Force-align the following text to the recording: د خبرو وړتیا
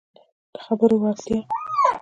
د 0.53 0.55
خبرو 0.65 0.95
وړتیا 1.01 1.39